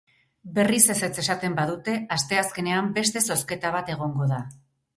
Berriz 0.53 0.79
ezetz 0.93 1.17
esaten 1.23 1.57
badute, 1.59 1.95
asteazkenean 2.17 2.91
beste 2.99 3.25
bozketa 3.29 3.75
bat 3.79 3.95
egongo 3.97 4.33
da. 4.37 4.45